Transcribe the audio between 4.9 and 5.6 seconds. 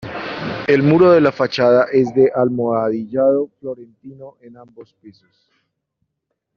pisos.